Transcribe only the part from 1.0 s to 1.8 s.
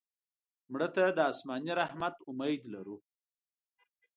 د آسماني